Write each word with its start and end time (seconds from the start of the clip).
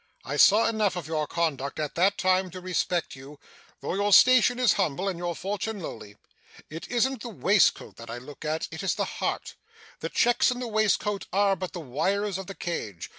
'I 0.25 0.37
saw 0.37 0.65
enough 0.67 0.95
of 0.95 1.05
your 1.05 1.27
conduct, 1.27 1.79
at 1.79 1.93
that 1.93 2.17
time, 2.17 2.49
to 2.49 2.59
respect 2.59 3.15
you, 3.15 3.39
though 3.81 3.93
your 3.93 4.11
station 4.11 4.57
is 4.57 4.73
humble, 4.73 5.07
and 5.07 5.19
your 5.19 5.35
fortune 5.35 5.79
lowly. 5.79 6.17
It 6.71 6.87
isn't 6.89 7.21
the 7.21 7.29
waistcoat 7.29 7.97
that 7.97 8.09
I 8.09 8.17
look 8.17 8.43
at. 8.43 8.67
It 8.71 8.81
is 8.81 8.95
the 8.95 9.05
heart. 9.05 9.53
The 9.99 10.09
checks 10.09 10.49
in 10.49 10.59
the 10.59 10.67
waistcoat 10.67 11.27
are 11.31 11.55
but 11.55 11.73
the 11.73 11.79
wires 11.79 12.39
of 12.39 12.47
the 12.47 12.55
cage. 12.55 13.09